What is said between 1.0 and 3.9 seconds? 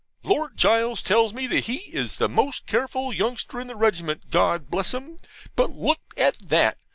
tells me he is the most careful youngster in the